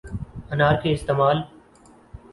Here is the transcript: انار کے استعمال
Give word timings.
انار 0.51 0.75
کے 0.83 0.93
استعمال 0.93 1.41